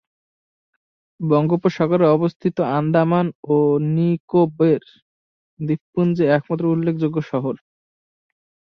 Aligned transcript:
বঙ্গোপসাগরে 1.19 2.05
অবস্থিত 2.07 2.57
আন্দামান 2.77 3.25
ও 3.47 3.57
নিকোবর 3.95 4.81
দ্বীপপুঞ্জের 5.59 6.27
একমাত্র 6.29 6.63
উল্লেখযোগ্য 6.65 7.17
শহর। 7.31 7.55